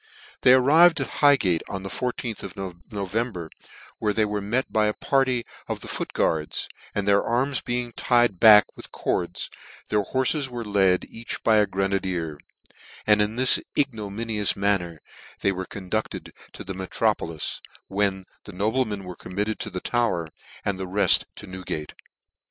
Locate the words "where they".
3.99-4.25